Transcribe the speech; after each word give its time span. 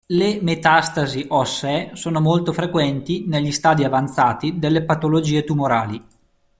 Le 0.07 0.39
metastasi 0.41 1.27
ossee 1.29 1.91
sono 1.93 2.19
molto 2.21 2.53
frequenti 2.53 3.25
negli 3.27 3.51
stadi 3.51 3.83
avanzati 3.83 4.57
delle 4.57 4.83
patologie 4.83 5.43
tumorali. 5.43 6.03